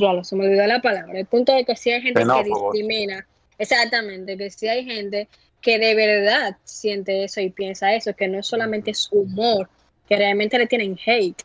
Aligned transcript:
lo 0.00 0.24
se 0.24 0.36
me 0.36 0.46
olvidó 0.46 0.66
la 0.66 0.80
palabra. 0.80 1.18
El 1.18 1.26
punto 1.26 1.52
es 1.54 1.66
que 1.66 1.76
si 1.76 1.90
hay 1.90 2.02
gente 2.02 2.24
que 2.24 2.44
discrimina, 2.44 3.26
exactamente, 3.58 4.36
que 4.36 4.50
si 4.50 4.68
hay 4.68 4.84
gente 4.84 5.28
que 5.60 5.78
de 5.78 5.94
verdad 5.94 6.56
siente 6.64 7.24
eso 7.24 7.40
y 7.40 7.50
piensa 7.50 7.94
eso, 7.94 8.14
que 8.14 8.28
no 8.28 8.38
es 8.38 8.46
solamente 8.46 8.94
su 8.94 9.20
humor, 9.20 9.68
que 10.08 10.16
realmente 10.16 10.58
le 10.58 10.66
tienen 10.66 10.98
hate. 11.04 11.42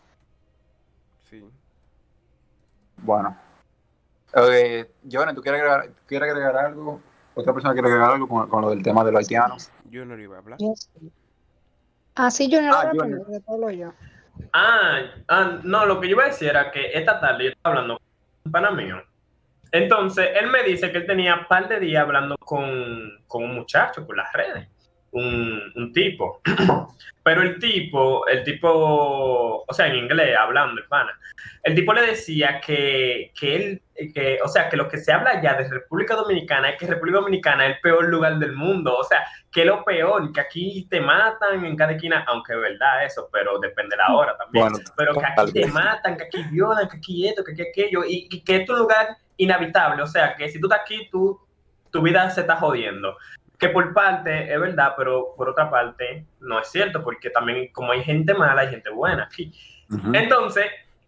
Sí. 1.30 1.44
Bueno. 2.98 3.38
Eh, 4.38 4.86
¿tú 5.04 5.42
quieres 5.42 5.62
agregar, 5.62 5.90
quieres 6.08 6.30
agregar 6.30 6.58
algo? 6.58 7.02
¿Otra 7.36 7.54
persona 7.54 7.74
quiere 7.74 7.90
agregar 7.90 8.12
algo 8.12 8.28
con, 8.28 8.62
lo 8.62 8.70
del 8.70 8.82
tema 8.82 9.04
de 9.04 9.12
los 9.12 9.20
haitianos? 9.20 9.70
Yo 9.90 10.06
no 10.06 10.18
iba 10.18 10.38
a 10.38 10.40
hablar. 10.40 10.58
Ah, 12.16 12.32
sí, 12.32 12.50
yo 12.50 12.62
no 12.62 12.68
iba 12.68 12.82
a 12.82 12.90
hablar, 12.90 13.72
yo. 13.74 13.94
Ah, 14.54 15.00
ah, 15.28 15.60
no, 15.64 15.86
lo 15.86 16.00
que 16.00 16.08
yo 16.08 16.16
iba 16.16 16.24
a 16.24 16.28
decir 16.28 16.50
era 16.50 16.72
que 16.72 16.92
esta 16.94 17.20
tarde 17.20 17.46
yo 17.46 17.50
estaba 17.52 17.76
hablando 17.76 17.98
con 17.98 18.06
pana 18.52 18.72
mío. 18.72 19.04
Entonces, 19.72 20.30
él 20.40 20.50
me 20.50 20.64
dice 20.64 20.92
que 20.92 21.00
él 21.00 21.06
tenía 21.06 21.36
un 21.36 21.48
par 21.48 21.68
de 21.68 21.80
días 21.80 22.04
hablando 22.04 22.38
con, 22.38 23.24
con 23.28 23.44
un 23.44 23.56
muchacho 23.56 24.06
por 24.06 24.16
las 24.16 24.32
redes 24.32 24.70
un, 25.16 25.92
tipo. 25.94 26.42
Pero 27.24 27.42
el 27.42 27.58
tipo, 27.58 28.28
el 28.28 28.44
tipo, 28.44 29.64
o 29.68 29.74
sea, 29.74 29.88
en 29.88 29.96
inglés, 29.96 30.38
hablando, 30.38 30.80
pana, 30.88 31.12
el 31.64 31.74
tipo 31.74 31.92
le 31.94 32.04
decía 32.06 32.62
que, 32.62 33.32
que 33.34 33.56
él, 33.56 33.82
que, 34.14 34.38
o 34.44 34.48
sea, 34.48 34.70
que 34.70 34.78
lo 34.78 34.88
que 34.88 35.00
se 35.00 35.12
habla 35.12 35.42
ya 35.42 35.56
de 35.56 35.68
República 35.68 36.14
Dominicana 36.16 36.70
es 36.70 36.78
que 36.78 36.86
República 36.86 37.20
Dominicana 37.20 37.66
es 37.66 37.76
el 37.76 37.82
peor 37.82 38.10
lugar 38.10 38.38
del 38.38 38.54
mundo. 38.54 38.96
O 38.96 39.04
sea, 39.04 39.26
que 39.52 39.66
lo 39.66 39.84
peor, 39.84 40.32
que 40.32 40.42
aquí 40.42 40.88
te 40.88 41.02
matan 41.02 41.66
en 41.66 41.76
cada 41.76 41.94
esquina, 41.94 42.24
aunque 42.28 42.54
es 42.54 42.60
verdad 42.60 43.06
eso, 43.06 43.28
pero 43.32 43.58
depende 43.58 43.96
de 43.96 44.04
la 44.04 44.16
hora 44.16 44.38
también. 44.38 44.68
pero 44.96 45.16
que 45.16 45.26
aquí 45.26 45.52
te 45.52 45.68
matan, 45.68 46.18
que 46.18 46.26
aquí 46.26 46.44
violan, 46.52 46.88
que 46.88 46.98
aquí 46.98 47.28
esto, 47.28 47.44
que 47.44 47.54
aquí 47.54 47.64
aquello, 47.64 48.06
y, 48.06 48.28
y 48.30 48.44
que 48.44 48.58
es 48.58 48.70
un 48.70 48.78
lugar 48.78 49.18
inhabitable. 49.38 50.04
O 50.04 50.08
sea, 50.08 50.36
que 50.36 50.48
si 50.50 50.60
tú 50.60 50.68
estás 50.68 50.82
aquí, 50.82 51.10
tú, 51.10 51.40
tu 51.90 52.04
vida 52.04 52.30
se 52.30 52.42
está 52.42 52.58
jodiendo 52.58 53.18
que 53.66 53.74
por 53.74 53.94
parte 53.94 54.54
es 54.54 54.60
verdad, 54.60 54.94
pero 54.96 55.34
por 55.36 55.50
otra 55.50 55.72
parte 55.72 56.26
no 56.40 56.60
es 56.60 56.68
cierto, 56.68 57.04
porque 57.04 57.32
también 57.32 57.70
como 57.72 57.92
hay 57.92 58.04
gente 58.04 58.34
mala, 58.34 58.62
hay 58.62 58.70
gente 58.70 58.92
buena. 58.92 59.28
Entonces, 60.14 60.66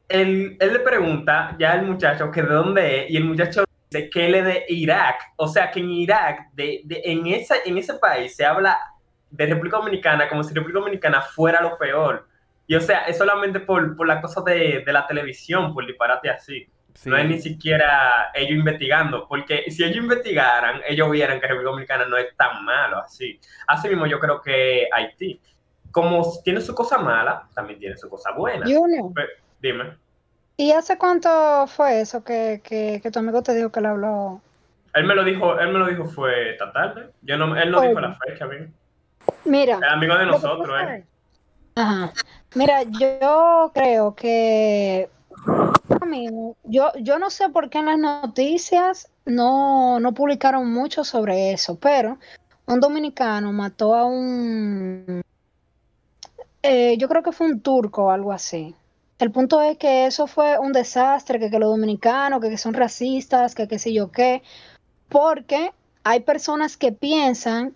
él, 0.10 0.58
él, 0.60 0.74
le 0.74 0.80
pregunta 0.80 1.56
ya 1.60 1.74
al 1.74 1.86
muchacho 1.86 2.32
que 2.32 2.42
de 2.42 2.50
dónde 2.50 3.04
es, 3.04 3.12
y 3.12 3.18
el 3.18 3.26
muchacho 3.26 3.64
dice 3.90 4.10
que 4.10 4.26
él 4.26 4.36
es 4.36 4.46
de 4.46 4.66
Irak. 4.70 5.20
O 5.36 5.48
sea, 5.48 5.70
que 5.70 5.82
en 5.82 5.92
Irak, 5.92 6.52
de, 6.54 6.82
de, 6.86 7.02
en, 7.04 7.28
esa, 7.28 7.56
en 7.64 7.78
ese 7.78 7.94
país, 7.96 8.36
se 8.36 8.44
habla 8.44 8.80
de 9.30 9.46
República 9.46 9.78
Dominicana 9.78 10.28
como 10.28 10.44
si 10.44 10.54
República 10.54 10.80
Dominicana 10.80 11.22
fuera 11.22 11.62
lo 11.62 11.78
peor. 11.78 12.28
Y 12.66 12.74
o 12.74 12.82
sea, 12.82 13.02
es 13.02 13.20
solamente 13.20 13.60
por, 13.60 13.96
por 13.96 14.08
la 14.08 14.20
cosa 14.20 14.42
de, 14.42 14.84
de 14.84 14.94
la 14.94 15.06
televisión, 15.06 15.76
por 15.76 15.86
disparate 15.86 16.30
así. 16.30 16.68
No 17.06 17.16
es 17.16 17.26
ni 17.28 17.40
siquiera 17.40 18.32
ellos 18.34 18.58
investigando, 18.58 19.28
porque 19.28 19.70
si 19.70 19.84
ellos 19.84 19.98
investigaran, 19.98 20.82
ellos 20.88 21.10
vieran 21.12 21.40
que 21.40 21.48
República 21.48 21.70
Dominicana 21.70 22.06
no 22.06 22.18
es 22.18 22.36
tan 22.36 22.66
malo 22.66 23.00
así. 23.00 23.40
Así 23.68 23.88
mismo 23.88 24.08
yo 24.08 24.20
creo 24.20 24.42
que 24.42 24.88
Haití, 24.92 25.40
como 25.92 26.26
tiene 26.44 26.60
su 26.60 26.74
cosa 26.74 26.98
mala, 26.98 27.48
también 27.54 27.80
tiene 27.80 27.98
su 27.98 28.10
cosa 28.10 28.32
buena. 28.32 28.66
dime. 29.62 29.96
¿Y 30.58 30.72
hace 30.72 30.98
cuánto 30.98 31.68
fue 31.68 32.02
eso 32.02 32.24
que, 32.24 32.62
que, 32.64 33.12
tu 33.12 33.20
amigo 33.20 33.44
te 33.44 33.54
dijo 33.54 33.72
que 33.72 33.80
le 33.80 33.90
habló? 33.90 34.42
Él 34.96 35.06
me 35.06 35.14
lo 35.14 35.24
dijo, 35.24 35.60
él 35.60 35.72
me 35.72 35.78
lo 35.78 35.86
dijo 35.86 36.06
fue 36.06 36.52
esta 36.52 36.72
tarde. 36.74 37.12
Yo 37.22 37.38
no, 37.38 37.56
él 37.56 37.70
no 37.70 37.82
dijo 37.82 38.00
la 38.00 38.16
fecha, 38.16 38.46
amigo. 38.46 38.66
Mira. 39.46 39.78
El 39.78 39.84
amigo 39.84 40.18
de 40.18 40.26
nosotros, 40.26 40.76
eh. 40.82 41.06
Ajá. 41.76 42.12
Mira, 42.56 42.82
yo 43.00 43.72
creo 43.76 44.16
que 44.16 45.10
yo, 46.64 46.92
yo 47.00 47.20
no 47.20 47.30
sé 47.30 47.50
por 47.50 47.70
qué 47.70 47.80
en 47.80 47.86
las 47.86 47.98
noticias 48.00 49.10
no, 49.26 50.00
no 50.00 50.14
publicaron 50.14 50.72
mucho 50.72 51.04
sobre 51.04 51.52
eso, 51.52 51.78
pero 51.80 52.18
un 52.66 52.80
dominicano 52.80 53.52
mató 53.54 53.96
a 53.96 54.06
un, 54.06 55.22
eh, 56.64 56.98
yo 56.98 57.08
creo 57.08 57.24
que 57.24 57.32
fue 57.32 57.48
un 57.48 57.62
turco 57.62 58.06
o 58.06 58.12
algo 58.12 58.32
así. 58.32 58.76
El 59.20 59.32
punto 59.32 59.62
es 59.62 59.78
que 59.78 60.06
eso 60.06 60.28
fue 60.28 60.60
un 60.60 60.74
desastre, 60.74 61.40
que, 61.40 61.50
que 61.50 61.60
los 61.60 61.70
dominicanos, 61.70 62.42
que, 62.42 62.50
que 62.50 62.58
son 62.58 62.74
racistas, 62.74 63.56
que 63.56 63.68
qué 63.68 63.80
sé 63.80 63.94
yo 63.94 64.12
qué, 64.12 64.44
porque 65.10 65.72
hay 66.04 66.20
personas 66.22 66.78
que 66.78 66.92
piensan 66.92 67.76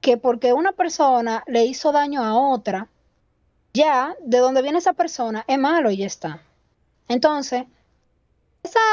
que 0.00 0.16
porque 0.16 0.52
una 0.52 0.72
persona 0.72 1.44
le 1.46 1.64
hizo 1.64 1.92
daño 1.92 2.24
a 2.24 2.34
otra, 2.34 2.88
ya 3.72 4.14
de 4.24 4.38
donde 4.38 4.62
viene 4.62 4.78
esa 4.78 4.94
persona 4.94 5.44
es 5.46 5.58
malo 5.58 5.90
y 5.90 5.98
ya 5.98 6.06
está. 6.06 6.42
Entonces, 7.10 7.64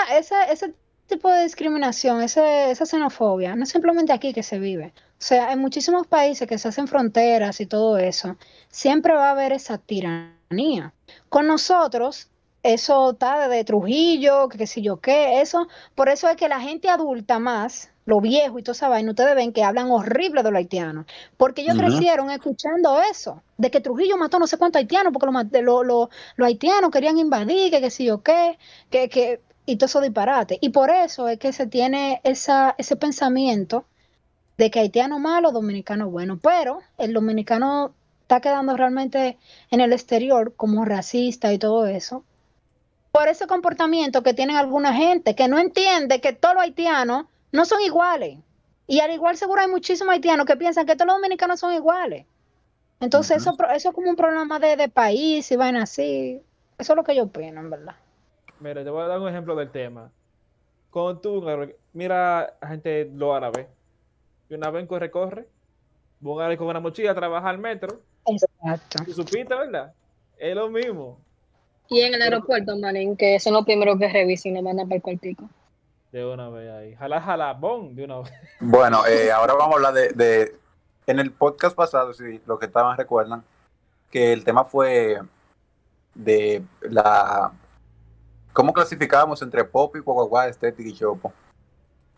ese 0.10 0.74
tipo 1.06 1.30
de 1.32 1.44
discriminación, 1.44 2.24
esa 2.24 2.86
xenofobia, 2.86 3.56
no 3.56 3.62
es 3.64 3.70
simplemente 3.70 4.12
aquí 4.12 4.34
que 4.34 4.42
se 4.42 4.58
vive. 4.58 4.92
O 4.98 5.20
sea, 5.20 5.54
en 5.54 5.60
muchísimos 5.60 6.08
países 6.08 6.48
que 6.48 6.58
se 6.58 6.68
hacen 6.68 6.88
fronteras 6.88 7.62
y 7.62 7.68
todo 7.68 8.00
eso, 8.00 8.36
siempre 8.70 9.14
va 9.14 9.28
a 9.28 9.32
haber 9.34 9.54
esa 9.54 9.78
tiranía. 9.78 10.96
Con 11.30 11.46
nosotros, 11.46 12.32
eso 12.64 13.12
está 13.12 13.48
de 13.50 13.64
Trujillo, 13.64 14.50
que 14.50 14.58
qué 14.58 14.66
sé 14.66 14.82
yo 14.82 15.00
qué, 15.00 15.40
eso, 15.40 15.68
por 15.94 16.10
eso 16.10 16.28
es 16.28 16.38
que 16.38 16.50
la 16.50 16.60
gente 16.60 16.90
adulta 16.90 17.38
más, 17.38 17.92
lo 18.08 18.22
viejo 18.22 18.58
y 18.58 18.64
toda 18.64 18.72
esa 18.72 18.88
vaina, 18.88 19.12
ustedes 19.12 19.36
ven 19.36 19.52
que 19.52 19.66
hablan 19.66 19.92
horrible 19.92 20.42
de 20.42 20.50
los 20.50 20.58
haitianos, 20.58 21.06
porque 21.36 21.62
ellos 21.62 21.78
crecieron 21.78 22.32
escuchando 22.32 23.02
eso, 23.02 23.44
de 23.58 23.70
que 23.70 23.82
Trujillo 23.82 24.16
mató 24.16 24.40
no 24.40 24.48
sé 24.48 24.58
cuántos 24.58 24.80
haitianos, 24.80 25.12
porque 25.12 25.28
los 25.30 26.48
haitianos 26.48 26.90
querían 26.90 27.18
invadir, 27.18 27.70
que 27.70 27.82
qué 27.82 27.90
sé 27.90 28.06
yo 28.06 28.24
qué, 28.24 28.58
que, 28.90 29.10
que, 29.10 29.42
y 29.66 29.76
todo 29.76 29.88
eso 29.88 30.00
disparate. 30.00 30.58
Y 30.62 30.70
por 30.70 30.90
eso 30.90 31.28
es 31.28 31.38
que 31.38 31.52
se 31.52 31.68
tiene 31.68 32.22
esa, 32.24 32.76
ese 32.78 32.96
pensamiento 32.96 33.84
de 34.58 34.72
que 34.72 34.80
haitiano 34.80 35.20
malo, 35.20 35.52
dominicano 35.52 36.10
bueno, 36.10 36.40
pero 36.42 36.80
el 36.98 37.12
dominicano 37.12 37.92
está 38.22 38.40
quedando 38.40 38.78
realmente 38.78 39.38
en 39.70 39.82
el 39.82 39.92
exterior 39.92 40.54
como 40.56 40.86
racista 40.86 41.52
y 41.52 41.58
todo 41.58 41.88
eso, 41.88 42.24
por 43.12 43.28
ese 43.28 43.48
comportamiento 43.48 44.24
que 44.24 44.34
tienen 44.34 44.56
alguna 44.56 44.94
gente 44.94 45.36
que 45.36 45.50
no 45.50 45.60
entiende 45.60 46.22
que 46.22 46.32
todos 46.32 46.56
los 46.56 46.64
haitianos 46.64 47.26
no 47.52 47.66
son 47.66 47.82
iguales. 47.82 48.38
Y 48.88 49.00
al 49.00 49.12
igual 49.12 49.38
seguro 49.38 49.62
hay 49.62 49.68
muchísimos 49.68 50.14
haitianos 50.14 50.46
que 50.46 50.56
piensan 50.56 50.86
que 50.86 50.96
todos 50.96 51.08
los 51.08 51.18
dominicanos 51.18 51.60
son 51.60 51.74
iguales. 51.74 52.26
Entonces 53.00 53.38
eso, 53.38 53.56
eso 53.76 53.90
es 53.90 53.96
como 53.96 54.10
un 54.10 54.16
problema 54.16 54.60
de, 54.60 54.90
país 54.90 55.52
y 55.52 55.56
van 55.56 55.76
así. 55.76 56.42
Eso 56.78 56.94
es 56.94 56.98
lo 56.98 57.04
que 57.04 57.16
yo 57.16 57.24
opino, 57.24 57.60
en 57.60 57.70
verdad. 57.70 57.96
Mira, 58.60 58.84
te 58.84 58.90
voy 58.90 59.04
a 59.04 59.08
dar 59.08 59.20
un 59.20 59.28
ejemplo 59.28 59.56
del 59.56 59.70
tema. 59.72 60.10
Con 60.90 61.22
tú, 61.22 61.44
mira 61.94 62.56
a 62.62 62.68
gente 62.68 63.10
lo 63.14 63.36
árabe. 63.36 63.68
Y 64.50 64.56
una 64.56 64.72
vez 64.72 64.88
corre, 64.88 65.12
corre. 65.12 65.48
Van 66.20 66.52
a 66.52 66.58
con 66.58 66.68
una 66.68 66.80
mochila 66.80 67.12
a 67.12 67.16
trabajar 67.16 67.50
al 67.52 67.60
metro. 67.60 68.02
Exacto. 68.26 69.04
Y 69.06 69.14
supiste, 69.14 69.54
¿verdad? 69.54 69.94
Es 70.38 70.56
lo 70.56 70.70
mismo. 70.70 71.20
Y 71.90 72.02
en 72.02 72.14
el 72.16 72.22
aeropuerto, 72.22 72.76
Marín, 72.78 73.16
que 73.16 73.40
son 73.40 73.54
los 73.54 73.66
primeros 73.66 74.00
que 74.00 74.08
revisen 74.08 74.54
y 74.54 74.56
no 74.56 74.64
mandan 74.64 74.88
para 74.88 74.98
el 74.98 75.02
cuartico. 75.02 75.50
De 76.18 76.26
una 76.26 76.50
vez 76.50 76.72
ahí. 76.72 76.96
Jala, 76.96 77.22
jala, 77.22 77.54
bon, 77.54 77.96
de 77.96 78.06
una 78.06 78.18
vez. 78.18 78.34
Bueno, 78.60 79.06
eh, 79.06 79.32
ahora 79.32 79.54
vamos 79.54 79.74
a 79.74 79.76
hablar 79.76 79.94
de, 79.94 80.10
de, 80.14 80.56
En 81.06 81.20
el 81.20 81.32
podcast 81.32 81.76
pasado, 81.76 82.12
si 82.12 82.42
los 82.48 82.58
que 82.58 82.66
estaban 82.66 82.98
recuerdan, 82.98 83.44
que 84.10 84.34
el 84.34 84.44
tema 84.44 84.66
fue 84.66 85.22
de 86.16 86.64
la. 86.82 87.52
¿Cómo 88.52 88.74
clasificábamos 88.74 89.44
entre 89.44 89.64
pop 89.64 89.96
y 89.96 90.00
guagua, 90.00 90.48
estética 90.48 90.90
y 90.90 90.94
chopo? 90.96 91.32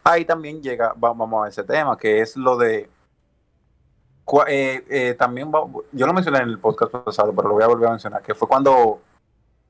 Ahí 0.05 0.23
también 0.23 0.63
llega, 0.63 0.93
vamos 0.95 1.45
a 1.45 1.49
ese 1.49 1.65
tema, 1.65 1.97
que 1.97 2.21
es 2.21 2.37
lo 2.37 2.55
de. 2.55 2.89
Eh, 4.47 4.85
eh, 4.89 5.15
también, 5.19 5.51
yo 5.91 6.07
lo 6.07 6.13
mencioné 6.13 6.37
en 6.37 6.47
el 6.47 6.59
podcast 6.59 6.93
pasado, 6.93 7.35
pero 7.35 7.49
lo 7.49 7.55
voy 7.55 7.63
a 7.63 7.67
volver 7.67 7.89
a 7.89 7.91
mencionar, 7.91 8.21
que 8.21 8.33
fue 8.33 8.47
cuando 8.47 9.01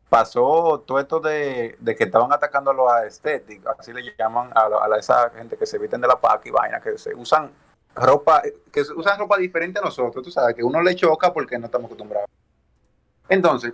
pasó 0.09 0.83
todo 0.85 0.99
esto 0.99 1.19
de, 1.19 1.77
que 1.97 2.03
estaban 2.03 2.33
atacando 2.33 2.71
a 2.71 2.73
los 2.73 2.91
estéticos, 3.05 3.73
así 3.77 3.93
le 3.93 4.13
llaman 4.17 4.51
a, 4.55 4.65
a, 4.65 4.97
esa 4.97 5.29
gente 5.29 5.55
que 5.55 5.65
se 5.65 5.77
visten 5.77 6.01
de 6.01 6.07
la 6.07 6.19
PAC 6.19 6.47
y 6.47 6.51
vaina, 6.51 6.81
que 6.81 6.97
se 6.97 7.13
usan 7.13 7.51
ropa, 7.95 8.41
que 8.71 8.81
usan 8.81 9.19
ropa 9.19 9.37
diferente 9.37 9.79
a 9.79 9.83
nosotros, 9.83 10.23
tú 10.23 10.31
sabes, 10.31 10.55
que 10.55 10.63
uno 10.63 10.81
le 10.81 10.95
choca 10.95 11.31
porque 11.31 11.57
no 11.59 11.65
estamos 11.65 11.85
acostumbrados. 11.85 12.29
Entonces, 13.27 13.73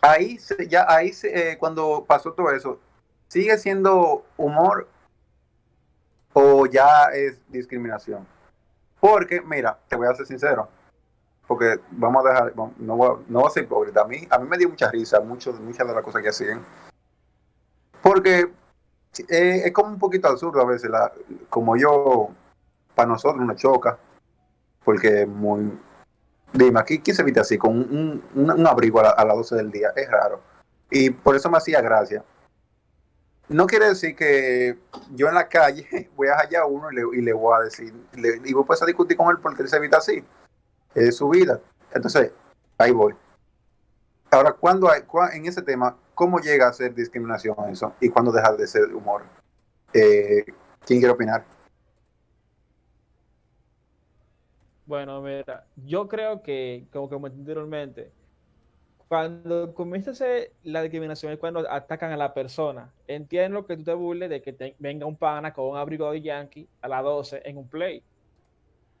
ahí 0.00 0.38
ya 0.68 0.84
ahí 0.88 1.12
eh, 1.24 1.56
cuando 1.58 2.04
pasó 2.06 2.32
todo 2.32 2.50
eso, 2.50 2.78
¿sigue 3.28 3.56
siendo 3.56 4.24
humor 4.36 4.88
o 6.34 6.66
ya 6.66 7.06
es 7.14 7.40
discriminación? 7.48 8.26
Porque, 9.00 9.40
mira, 9.40 9.78
te 9.88 9.96
voy 9.96 10.08
a 10.08 10.14
ser 10.14 10.26
sincero, 10.26 10.68
porque 11.48 11.80
vamos 11.92 12.24
a 12.24 12.28
dejar, 12.28 12.52
no, 12.54 12.96
voy, 12.96 13.24
no 13.26 13.46
a 13.46 13.50
ser 13.50 13.64
hipócrita, 13.64 14.02
a 14.02 14.04
mí, 14.04 14.28
a 14.28 14.38
mí 14.38 14.46
me 14.46 14.58
dio 14.58 14.68
mucha 14.68 14.90
risa 14.90 15.18
mucho, 15.20 15.54
muchas 15.54 15.88
de 15.88 15.94
las 15.94 16.04
cosas 16.04 16.22
que 16.22 16.28
hacían, 16.28 16.64
porque 18.02 18.52
eh, 19.28 19.62
es 19.64 19.72
como 19.72 19.88
un 19.88 19.98
poquito 19.98 20.28
absurdo 20.28 20.60
a 20.60 20.66
veces, 20.66 20.90
como 21.48 21.74
yo, 21.74 22.28
para 22.94 23.08
nosotros 23.08 23.44
nos 23.46 23.56
choca, 23.56 23.98
porque 24.84 25.24
muy, 25.24 25.72
dime, 26.52 26.80
aquí 26.80 26.98
quién 26.98 27.16
se 27.16 27.22
viste 27.22 27.40
así, 27.40 27.56
con 27.56 27.78
un, 27.78 28.66
abrigo 28.66 29.00
a, 29.00 29.24
las 29.24 29.36
12 29.36 29.56
del 29.56 29.70
día, 29.70 29.88
es 29.96 30.10
raro, 30.10 30.42
y 30.90 31.08
por 31.08 31.34
eso 31.34 31.48
me 31.48 31.56
hacía 31.56 31.80
gracia. 31.80 32.22
no 33.48 33.66
quiere 33.66 33.88
decir 33.88 34.14
que 34.14 34.78
yo 35.14 35.28
en 35.28 35.34
la 35.34 35.48
calle 35.48 36.10
voy 36.14 36.28
a 36.28 36.36
hallar 36.36 36.64
a 36.64 36.66
uno 36.66 36.92
y 36.92 37.22
le, 37.22 37.32
voy 37.32 37.56
a 37.58 37.64
decir, 37.64 37.94
y 38.44 38.52
voy 38.52 38.66
a 38.68 38.84
discutir 38.86 39.16
con 39.16 39.30
él 39.30 39.38
porque 39.40 39.62
él 39.62 39.68
se 39.70 39.78
evita 39.78 39.96
así. 39.96 40.22
Es 40.94 41.16
su 41.16 41.28
vida. 41.28 41.60
Entonces, 41.94 42.32
ahí 42.78 42.92
voy. 42.92 43.14
Ahora, 44.30 44.52
cuando 44.52 44.90
hay, 44.90 45.02
en 45.34 45.46
ese 45.46 45.62
tema, 45.62 45.96
¿cómo 46.14 46.38
llega 46.38 46.68
a 46.68 46.72
ser 46.72 46.94
discriminación 46.94 47.56
eso? 47.70 47.94
¿Y 48.00 48.08
cuándo 48.10 48.30
deja 48.30 48.52
de 48.52 48.66
ser 48.66 48.94
humor? 48.94 49.22
Eh, 49.92 50.44
¿Quién 50.84 50.98
quiere 50.98 51.12
opinar? 51.12 51.44
Bueno, 54.84 55.20
mira, 55.20 55.66
yo 55.76 56.08
creo 56.08 56.42
que, 56.42 56.86
como 56.92 57.08
comenté 57.08 57.38
anteriormente, 57.38 58.12
cuando 59.08 59.74
comienza 59.74 60.10
a 60.10 60.14
ser 60.14 60.52
la 60.62 60.82
discriminación 60.82 61.32
es 61.32 61.38
cuando 61.38 61.70
atacan 61.70 62.12
a 62.12 62.16
la 62.16 62.34
persona. 62.34 62.92
Entiendo 63.06 63.66
que 63.66 63.76
tú 63.76 63.84
te 63.84 63.94
burles 63.94 64.28
de 64.28 64.42
que 64.42 64.76
venga 64.78 65.06
un 65.06 65.16
pana 65.16 65.52
con 65.52 65.70
un 65.70 65.76
abrigo 65.78 66.10
de 66.12 66.20
Yankee 66.20 66.68
a 66.82 66.88
las 66.88 67.02
12 67.02 67.42
en 67.44 67.56
un 67.56 67.68
play. 67.68 68.02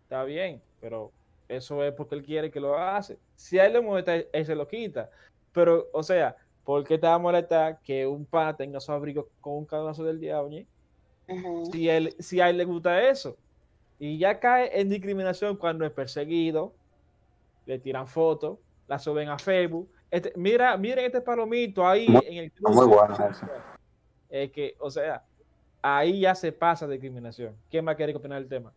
Está 0.04 0.24
bien, 0.24 0.62
pero 0.80 1.12
eso 1.48 1.82
es 1.82 1.92
porque 1.94 2.14
él 2.14 2.22
quiere 2.22 2.50
que 2.50 2.60
lo 2.60 2.76
hace. 2.78 3.18
Si 3.34 3.58
a 3.58 3.66
él 3.66 3.72
le 3.74 3.80
molesta, 3.80 4.14
él 4.16 4.46
se 4.46 4.54
lo 4.54 4.68
quita. 4.68 5.10
Pero, 5.52 5.86
o 5.92 6.02
sea, 6.02 6.36
¿por 6.64 6.84
qué 6.84 6.98
te 6.98 7.06
va 7.06 7.14
a 7.14 7.18
molestar 7.18 7.80
que 7.82 8.06
un 8.06 8.24
pana 8.26 8.56
tenga 8.56 8.80
su 8.80 8.92
abrigo 8.92 9.28
con 9.40 9.54
un 9.54 9.64
cabezazo 9.64 10.04
del 10.04 10.20
diablo? 10.20 10.58
si, 11.72 11.88
él, 11.88 12.14
si 12.18 12.40
a 12.40 12.48
él 12.50 12.58
le 12.58 12.64
gusta 12.64 13.02
eso. 13.08 13.36
Y 13.98 14.18
ya 14.18 14.38
cae 14.38 14.80
en 14.80 14.88
discriminación 14.88 15.56
cuando 15.56 15.84
es 15.84 15.90
perseguido, 15.90 16.72
le 17.66 17.78
tiran 17.78 18.06
fotos, 18.06 18.58
la 18.86 18.98
suben 18.98 19.28
a 19.28 19.38
Facebook. 19.38 19.90
Este, 20.10 20.32
mira, 20.36 20.76
miren 20.76 21.04
este 21.04 21.20
palomito 21.20 21.86
ahí 21.86 22.08
Muy- 22.08 22.26
en 22.26 22.44
el 22.44 22.52
Muy 22.60 22.86
bueno 22.86 23.14
eso. 23.14 23.46
Es 24.30 24.50
que, 24.52 24.76
o 24.78 24.90
sea, 24.90 25.22
ahí 25.82 26.20
ya 26.20 26.34
se 26.34 26.52
pasa 26.52 26.86
discriminación. 26.86 27.56
¿Quién 27.70 27.84
más 27.84 27.96
quiere 27.96 28.14
opinar 28.14 28.38
del 28.40 28.48
tema? 28.48 28.72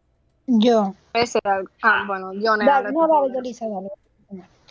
Yo. 0.48 0.94
Ese 1.14 1.40
era- 1.44 1.64
ah, 1.84 2.04
bueno, 2.08 2.34
yo 2.34 2.56
no, 2.58 2.66
Dale, 2.66 2.92
no, 2.92 3.08
dale, 3.08 3.34
dale. 3.34 3.90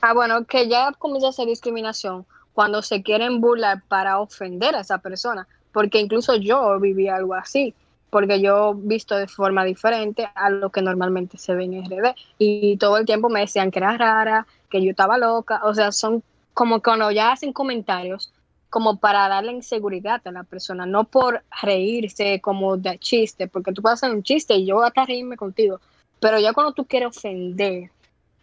Ah, 0.03 0.15
bueno, 0.15 0.45
que 0.47 0.69
ya 0.69 0.93
comienza 0.99 1.29
a 1.29 1.33
ser 1.33 1.47
discriminación 1.47 2.25
cuando 2.55 2.83
se 2.83 3.03
quieren 3.03 3.41
burlar 3.41 3.83
para 3.89 4.19
ofender 4.19 4.75
a 4.75 4.81
esa 4.81 4.99
persona, 4.99 5.47
porque 5.73 6.01
incluso 6.01 6.35
yo 6.37 6.79
viví 6.81 7.09
algo 7.09 7.35
así, 7.35 7.75
porque 8.09 8.41
yo 8.41 8.75
visto 8.75 9.15
de 9.17 9.29
forma 9.29 9.65
diferente 9.65 10.29
a 10.35 10.51
lo 10.51 10.71
que 10.71 10.83
normalmente 10.83 11.39
se 11.39 11.55
ve 11.55 11.65
en 11.65 11.75
RD 11.85 12.15
y 12.39 12.77
todo 12.79 12.97
el 12.97 13.07
tiempo 13.07 13.29
me 13.29 13.41
decían 13.41 13.71
que 13.71 13.79
era 13.79 13.97
rara, 13.97 14.47
que 14.69 14.83
yo 14.83 14.91
estaba 14.91 15.19
loca, 15.19 15.61
o 15.65 15.75
sea, 15.75 15.93
son 15.93 16.23
como 16.55 16.83
cuando 16.83 17.11
ya 17.11 17.33
hacen 17.33 17.53
comentarios 17.53 18.33
como 18.71 18.97
para 18.97 19.29
darle 19.29 19.53
inseguridad 19.53 20.23
a 20.27 20.31
la 20.31 20.45
persona, 20.45 20.87
no 20.87 21.05
por 21.05 21.43
reírse 21.61 22.41
como 22.41 22.77
de 22.77 22.99
chiste, 22.99 23.49
porque 23.49 23.73
tú 23.73 23.83
puedes 23.83 24.03
hacer 24.03 24.15
un 24.15 24.23
chiste 24.23 24.55
y 24.55 24.67
yo 24.67 24.77
voy 24.77 24.85
a 24.85 24.89
estar 24.89 25.07
reírme 25.07 25.37
contigo, 25.37 25.81
pero 26.21 26.39
ya 26.39 26.53
cuando 26.53 26.73
tú 26.73 26.87
quieres 26.87 27.09
ofender 27.09 27.91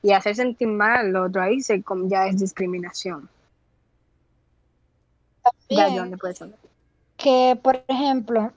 y 0.03 0.11
hacer 0.11 0.35
sentir 0.35 0.67
mal 0.67 1.07
al 1.07 1.15
otro, 1.15 1.41
ahí 1.41 1.61
se, 1.61 1.83
ya 2.05 2.27
es 2.27 2.39
discriminación. 2.39 3.29
Ya, 5.69 5.87
Bien. 5.87 5.97
John, 5.97 6.11
después 6.11 6.41
hablar. 6.41 6.59
que, 7.15 7.57
por 7.61 7.83
ejemplo, 7.87 8.51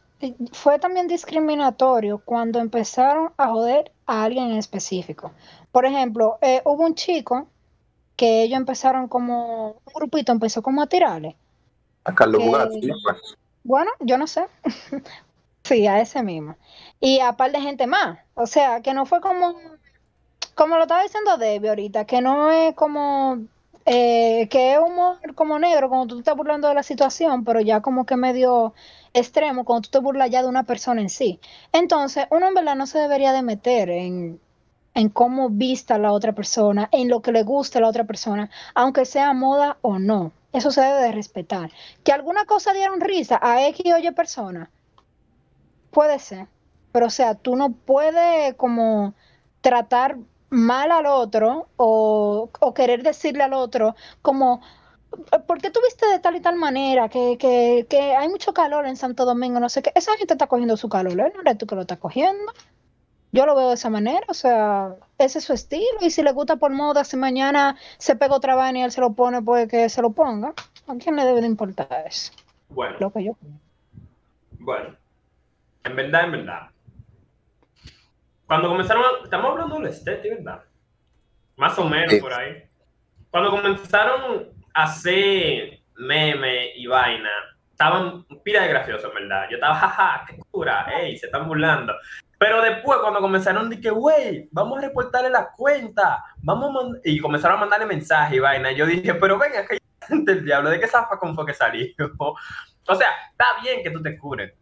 fue 0.53 0.79
también 0.79 1.07
discriminatorio 1.07 2.19
cuando 2.19 2.59
empezaron 2.59 3.33
a 3.37 3.49
joder 3.49 3.93
a 4.07 4.25
alguien 4.25 4.51
en 4.51 4.59
específico. 4.59 5.33
Por 5.73 5.87
ejemplo, 5.87 6.39
eh, 6.43 6.61
hubo 6.65 6.85
un 6.85 6.95
chico 6.95 7.47
que 8.17 8.43
ellos 8.43 8.59
empezaron 8.59 9.09
como, 9.09 9.81
un 9.85 9.93
grupito 9.95 10.33
empezó 10.33 10.63
como 10.63 10.83
a 10.83 10.87
tirarle. 10.87 11.37
A 12.05 12.15
Carlos. 12.15 12.43
Pues, 13.03 13.37
Bueno, 13.65 13.91
yo 14.01 14.19
no 14.19 14.27
sé. 14.27 14.47
Sí, 15.63 15.87
a 15.87 16.01
ese 16.01 16.23
mismo. 16.23 16.57
Y 17.01 17.21
a 17.21 17.37
par 17.37 17.53
de 17.53 17.61
gente 17.61 17.87
más. 17.87 18.19
O 18.35 18.47
sea, 18.47 18.81
que 18.81 18.95
no 18.95 19.07
fue 19.07 19.21
como, 19.21 19.55
como 20.55 20.77
lo 20.77 20.83
estaba 20.83 21.03
diciendo 21.03 21.37
Debbie 21.37 21.69
ahorita, 21.69 22.07
que 22.07 22.21
no 22.21 22.51
es 22.51 22.75
como, 22.75 23.39
eh, 23.87 24.49
que 24.51 24.73
es 24.73 24.79
humor 24.79 25.19
como 25.35 25.59
negro 25.59 25.89
cuando 25.89 26.07
tú 26.07 26.15
te 26.17 26.21
estás 26.21 26.37
burlando 26.37 26.69
de 26.69 26.75
la 26.75 26.83
situación, 26.83 27.45
pero 27.45 27.61
ya 27.61 27.81
como 27.83 28.05
que 28.07 28.17
medio 28.17 28.75
extremo 29.13 29.65
cuando 29.65 29.83
tú 29.83 29.91
te 29.91 29.99
burlas 30.01 30.31
ya 30.31 30.43
de 30.43 30.49
una 30.49 30.65
persona 30.65 31.01
en 31.03 31.11
sí. 31.11 31.41
Entonces, 31.73 32.27
uno 32.31 32.49
en 32.49 32.55
verdad 32.55 32.75
no 32.77 32.87
se 32.87 32.99
debería 32.99 33.33
de 33.33 33.43
meter 33.43 33.91
en, 33.91 34.41
en 34.95 35.09
cómo 35.11 35.51
vista 35.51 35.99
la 35.99 36.13
otra 36.13 36.33
persona, 36.35 36.89
en 36.93 37.09
lo 37.09 37.23
que 37.23 37.33
le 37.33 37.43
gusta 37.45 37.79
a 37.79 37.83
la 37.83 37.89
otra 37.89 38.05
persona, 38.05 38.51
aunque 38.75 39.05
sea 39.05 39.33
moda 39.35 39.79
o 39.83 39.99
no. 39.99 40.33
Eso 40.53 40.71
se 40.71 40.81
debe 40.81 41.03
de 41.03 41.13
respetar. 41.13 41.71
Que 42.05 42.13
alguna 42.13 42.45
cosa 42.45 42.73
dieron 42.73 43.01
risa 43.01 43.39
a 43.43 43.67
X 43.69 43.93
o 43.93 43.99
Y 43.99 44.11
persona, 44.13 44.71
puede 45.91 46.19
ser. 46.19 46.49
Pero 46.93 47.07
o 47.07 47.11
sea, 47.11 47.35
tú 47.35 47.57
no 47.57 47.73
puedes 47.73 48.55
como 48.55 49.15
tratar 49.61 50.17
mal 50.51 50.91
al 50.91 51.07
otro 51.07 51.69
o, 51.77 52.51
querer 52.75 53.03
decirle 53.03 53.45
al 53.45 53.55
otro 53.55 53.95
como, 54.23 54.61
¿por 55.47 55.61
qué 55.61 55.71
tú 55.71 55.81
viste 55.85 56.07
de 56.07 56.19
tal 56.19 56.37
y 56.37 56.41
tal 56.41 56.57
manera? 56.57 57.09
Que, 57.09 57.39
que, 57.39 57.87
que 57.89 58.17
hay 58.17 58.29
mucho 58.29 58.53
calor 58.53 58.87
en 58.87 58.97
Santo 58.97 59.25
Domingo, 59.25 59.61
no 59.61 59.69
sé 59.69 59.83
qué. 59.83 59.93
Esa 59.95 60.17
gente 60.17 60.35
está 60.35 60.49
cogiendo 60.49 60.77
su 60.77 60.89
calor, 60.89 61.19
¿eh? 61.21 61.33
no 61.35 61.41
eres 61.43 61.59
tú 61.59 61.67
que 61.67 61.77
lo 61.77 61.83
estás 61.83 61.99
cogiendo. 61.99 62.53
Yo 63.33 63.47
lo 63.47 63.55
veo 63.55 63.69
de 63.69 63.75
esa 63.75 63.91
manera, 63.91 64.25
o 64.29 64.35
sea, 64.35 64.95
ese 65.19 65.39
es 65.39 65.45
su 65.45 65.53
estilo. 65.53 65.99
Y 66.01 66.11
si 66.11 66.23
le 66.23 66.33
gusta 66.33 66.57
por 66.57 66.73
moda, 66.73 67.05
si 67.05 67.17
mañana 67.17 67.77
se 67.99 68.17
pega 68.17 68.35
otra 68.35 68.55
vaina 68.57 68.81
y 68.81 68.83
él 68.83 68.91
se 68.91 69.01
lo 69.01 69.13
pone, 69.13 69.41
pues 69.41 69.69
que 69.69 69.89
se 69.89 70.03
lo 70.03 70.11
ponga. 70.11 70.49
¿A 70.89 70.95
quién 70.99 71.15
le 71.17 71.25
debe 71.25 71.41
de 71.41 71.47
importar 71.47 72.05
eso? 72.07 72.33
Bueno, 72.69 72.97
Lo 72.99 73.13
que 73.13 73.25
yo. 73.25 73.37
bueno. 74.59 74.97
En 75.85 75.97
verdad, 75.97 76.25
en 76.25 76.33
verdad. 76.33 76.69
Cuando 78.47 78.69
comenzaron, 78.69 79.03
a- 79.05 79.25
estamos 79.25 79.51
hablando 79.53 79.77
de 79.77 79.83
la 79.85 79.89
estética, 79.91 80.35
¿verdad? 80.37 80.63
Más 81.57 81.79
o 81.79 81.85
menos 81.85 82.15
Sí. 82.15 82.21
por 82.21 82.33
ahí. 82.33 82.65
Cuando 83.31 83.51
comenzaron 83.51 84.49
a 84.75 84.83
hacer 84.85 85.81
meme 85.97 86.75
y 86.77 86.87
vaina, 86.87 87.31
estaban 87.71 88.25
pila 88.43 88.63
de 88.63 88.69
graciosos, 88.69 89.13
¿verdad? 89.15 89.47
Yo 89.51 89.57
estaba, 89.57 89.75
jaja, 89.77 90.25
qué 90.29 90.39
cura, 90.51 90.87
ey, 91.01 91.17
se 91.17 91.27
están 91.27 91.47
burlando. 91.47 91.93
Pero 92.41 92.63
después, 92.63 92.99
cuando 93.01 93.21
comenzaron, 93.21 93.69
dije, 93.69 93.91
güey, 93.91 94.49
vamos 94.51 94.79
a 94.79 94.81
reportarle 94.81 95.29
la 95.29 95.53
cuenta, 95.55 96.25
vamos 96.39 96.71
a 96.71 96.73
mand-", 96.73 97.01
y 97.05 97.21
comenzaron 97.21 97.59
a 97.59 97.61
mandarle 97.61 97.85
mensajes 97.85 98.35
y 98.35 98.41
vaina. 98.41 98.73
Yo 98.73 98.87
dije, 98.87 99.13
pero 99.13 99.39
venga, 99.39 99.67
que 99.67 99.77
el 100.09 100.43
diablo, 100.47 100.71
¿de 100.71 100.81
qué 100.81 100.87
zafa 100.89 101.19
con 101.19 101.37
que 101.45 101.53
salió? 101.53 101.87
O 102.89 102.95
sea, 102.97 103.09
está 103.31 103.45
bien 103.63 103.83
que 103.85 103.91
tú 103.91 104.03
te 104.03 104.19
cures. 104.19 104.55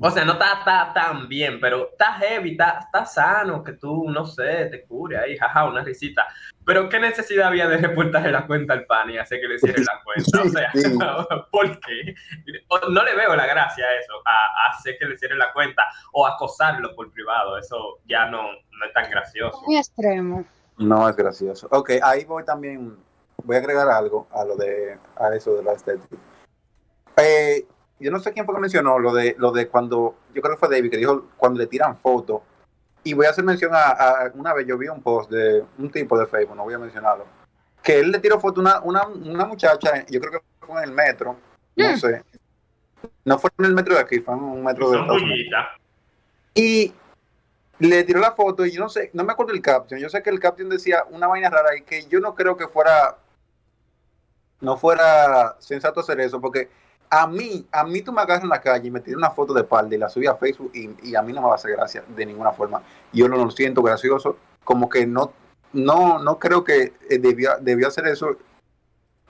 O 0.00 0.10
sea, 0.10 0.24
no 0.24 0.34
está, 0.34 0.58
está 0.58 0.92
tan 0.94 1.28
bien, 1.28 1.58
pero 1.60 1.90
está 1.90 2.12
heavy, 2.14 2.52
está, 2.52 2.78
está 2.84 3.04
sano 3.04 3.64
que 3.64 3.72
tú, 3.72 4.08
no 4.10 4.24
sé, 4.26 4.66
te 4.66 4.84
cures 4.84 5.20
ahí, 5.20 5.36
jaja, 5.36 5.64
una 5.68 5.82
risita. 5.82 6.26
Pero 6.64 6.88
¿qué 6.88 7.00
necesidad 7.00 7.48
había 7.48 7.66
de 7.66 7.78
reportarle 7.78 8.30
la 8.30 8.46
cuenta 8.46 8.74
al 8.74 8.84
pan 8.86 9.10
y 9.10 9.18
hacer 9.18 9.40
que 9.40 9.48
le 9.48 9.56
hicieran 9.56 9.84
la 9.84 10.02
cuenta? 10.04 10.42
O 10.44 10.48
sea, 10.48 10.70
Sí. 10.72 10.98
¿por 11.50 11.80
qué? 11.80 12.14
No 12.90 13.02
le 13.02 13.16
veo 13.16 13.34
la 13.34 13.46
gracia 13.46 13.84
a 13.84 13.98
eso, 13.98 14.12
a, 14.24 14.66
a 14.66 14.70
hacer 14.70 14.96
que 14.98 15.06
le 15.06 15.16
cierren 15.16 15.38
la 15.38 15.52
cuenta 15.52 15.82
o 16.12 16.26
acosarlo 16.26 16.94
por 16.94 17.10
privado. 17.10 17.58
Eso 17.58 17.98
ya 18.06 18.26
no, 18.26 18.42
no 18.42 18.86
es 18.86 18.92
tan 18.92 19.10
gracioso. 19.10 19.62
Muy 19.66 19.78
extremo. 19.78 20.44
No 20.76 21.08
es 21.08 21.16
gracioso. 21.16 21.66
Ok, 21.72 21.90
ahí 22.02 22.24
voy 22.24 22.44
también. 22.44 22.96
Voy 23.42 23.56
a 23.56 23.58
agregar 23.58 23.88
algo 23.88 24.28
a 24.32 24.44
lo 24.44 24.56
de 24.56 24.98
a 25.16 25.34
eso 25.34 25.54
de 25.56 25.62
la 25.64 25.72
estética. 25.72 26.16
Eh, 27.16 27.66
yo 28.00 28.10
no 28.10 28.18
sé 28.20 28.32
quién 28.32 28.46
fue 28.46 28.54
que 28.54 28.60
mencionó 28.60 28.98
lo 28.98 29.12
de 29.12 29.34
lo 29.38 29.50
de 29.52 29.68
cuando 29.68 30.16
yo 30.34 30.40
creo 30.42 30.54
que 30.54 30.60
fue 30.60 30.68
David 30.68 30.90
que 30.90 30.96
dijo 30.98 31.26
cuando 31.36 31.58
le 31.58 31.66
tiran 31.66 31.96
fotos. 31.96 32.42
Y 33.04 33.14
voy 33.14 33.26
a 33.26 33.30
hacer 33.30 33.44
mención 33.44 33.74
a, 33.74 33.90
a- 33.90 34.30
una 34.34 34.52
vez 34.52 34.66
yo 34.66 34.76
vi 34.76 34.88
un 34.88 35.02
post 35.02 35.30
de 35.30 35.64
un 35.78 35.90
tipo 35.90 36.18
de 36.18 36.26
Facebook, 36.26 36.56
no 36.56 36.64
voy 36.64 36.74
a 36.74 36.78
mencionarlo, 36.78 37.24
que 37.82 38.00
él 38.00 38.10
le 38.10 38.18
tiró 38.18 38.38
foto 38.40 38.60
a 38.60 38.80
una, 38.80 38.80
una, 38.80 39.06
una 39.06 39.46
muchacha, 39.46 40.04
yo 40.08 40.20
creo 40.20 40.32
que 40.32 40.40
fue 40.60 40.78
en 40.82 40.88
el 40.88 40.94
metro, 40.94 41.36
no 41.76 41.92
Mm. 41.92 41.96
sé. 41.96 42.24
No 43.24 43.38
fue 43.38 43.50
en 43.58 43.64
el 43.66 43.74
metro 43.74 43.94
de 43.94 44.00
aquí, 44.00 44.18
fue 44.20 44.34
en 44.34 44.40
un 44.42 44.64
metro 44.64 44.90
de 44.90 44.96
Son 44.96 45.02
Estados 45.04 45.22
Unidos. 45.22 45.64
Y 46.54 46.92
le 47.78 48.02
tiró 48.02 48.18
la 48.20 48.32
foto 48.32 48.66
y 48.66 48.72
yo 48.72 48.80
no 48.80 48.88
sé, 48.88 49.10
no 49.12 49.22
me 49.22 49.32
acuerdo 49.32 49.52
el 49.52 49.62
caption. 49.62 50.00
Yo 50.00 50.08
sé 50.08 50.20
que 50.22 50.30
el 50.30 50.40
caption 50.40 50.68
decía 50.68 51.04
una 51.10 51.28
vaina 51.28 51.48
rara 51.48 51.76
y 51.76 51.82
que 51.82 52.04
yo 52.06 52.18
no 52.20 52.34
creo 52.34 52.56
que 52.56 52.66
fuera, 52.66 53.16
no 54.60 54.76
fuera 54.76 55.56
sensato 55.60 56.00
hacer 56.00 56.20
eso, 56.20 56.40
porque 56.40 56.68
a 57.10 57.26
mí, 57.26 57.66
a 57.72 57.84
mí 57.84 58.02
tú 58.02 58.12
me 58.12 58.20
agarras 58.22 58.42
en 58.42 58.50
la 58.50 58.60
calle 58.60 58.88
y 58.88 58.90
me 58.90 59.00
tiras 59.00 59.18
una 59.18 59.30
foto 59.30 59.52
de 59.54 59.62
espalda 59.62 59.94
y 59.94 59.98
la 59.98 60.08
subí 60.08 60.26
a 60.26 60.34
Facebook 60.36 60.70
y, 60.74 60.90
y 61.02 61.14
a 61.14 61.22
mí 61.22 61.32
no 61.32 61.40
me 61.40 61.46
va 61.46 61.52
a 61.52 61.56
hacer 61.56 61.72
gracia 61.72 62.04
de 62.06 62.26
ninguna 62.26 62.52
forma. 62.52 62.82
Yo 63.12 63.28
no 63.28 63.36
lo 63.36 63.50
siento 63.50 63.82
gracioso, 63.82 64.36
como 64.64 64.88
que 64.88 65.06
no, 65.06 65.32
no, 65.72 66.18
no 66.18 66.38
creo 66.38 66.64
que 66.64 66.92
eh, 67.08 67.18
debió, 67.18 67.52
debió 67.60 67.88
hacer 67.88 68.06
eso. 68.06 68.36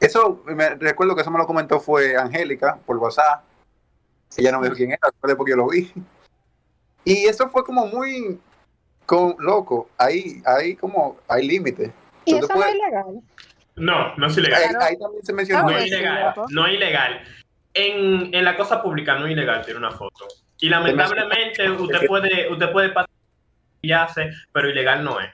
Eso, 0.01 0.43
me 0.47 0.71
recuerdo 0.77 1.15
que 1.15 1.23
eso 1.23 1.31
me 1.31 1.39
lo 1.39 1.47
comentó 1.47 1.81
fue 1.81 2.17
Angélica 2.17 2.79
por 2.87 2.97
WhatsApp. 2.99 3.43
Ella 4.37 4.53
no 4.53 4.61
me 4.61 4.67
dijo 4.67 4.77
quién 4.77 4.91
era, 4.91 5.01
después 5.11 5.35
porque 5.35 5.51
yo 5.51 5.57
lo 5.57 5.69
vi. 5.69 5.93
Y 7.05 7.25
eso 7.27 7.49
fue 7.49 7.65
como 7.65 7.87
muy 7.87 8.39
con, 9.07 9.35
loco. 9.39 9.89
Ahí, 9.97 10.43
ahí 10.45 10.77
como 10.77 11.17
hay 11.27 11.47
límites. 11.47 11.91
Y 12.25 12.35
eso 12.37 12.47
no 12.49 12.55
es 12.55 12.61
puedes- 12.61 12.75
ilegal. 12.75 13.23
No, 13.77 14.17
no 14.17 14.27
es 14.27 14.37
ilegal. 14.37 14.77
Ahí, 14.81 14.99
también 14.99 15.25
se 15.25 15.33
mencionó. 15.33 15.63
No 15.63 15.69
Claro 15.69 15.83
es 15.83 15.87
ilegal, 15.87 16.35
no 16.51 16.67
es 16.67 16.73
ilegal. 16.75 17.21
En, 17.87 18.35
en 18.35 18.45
la 18.45 18.57
cosa 18.57 18.83
pública 18.83 19.15
no 19.19 19.27
es 19.27 19.33
ilegal 19.33 19.65
tirar 19.65 19.79
una 19.79 19.91
foto. 19.93 20.27
Y 20.61 20.69
lamentablemente 20.69 21.71
usted 21.71 22.07
puede, 22.07 22.51
usted 22.53 22.73
puede 22.73 22.89
pasar 22.91 23.11
y 23.83 23.93
hace, 23.93 24.31
pero 24.53 24.69
ilegal 24.69 25.05
no 25.05 25.21
es. 25.21 25.31